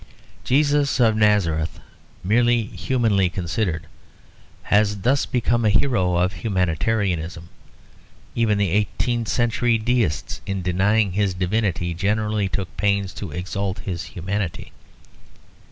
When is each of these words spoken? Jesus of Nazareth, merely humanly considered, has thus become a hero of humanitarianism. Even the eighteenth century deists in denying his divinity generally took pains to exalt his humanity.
Jesus 0.43 0.99
of 0.99 1.15
Nazareth, 1.15 1.79
merely 2.23 2.63
humanly 2.63 3.29
considered, 3.29 3.85
has 4.63 5.01
thus 5.01 5.27
become 5.27 5.63
a 5.63 5.69
hero 5.69 6.15
of 6.15 6.33
humanitarianism. 6.33 7.49
Even 8.33 8.57
the 8.57 8.71
eighteenth 8.71 9.27
century 9.27 9.77
deists 9.77 10.41
in 10.47 10.63
denying 10.63 11.11
his 11.11 11.35
divinity 11.35 11.93
generally 11.93 12.49
took 12.49 12.75
pains 12.77 13.13
to 13.13 13.29
exalt 13.31 13.77
his 13.85 14.03
humanity. 14.05 14.71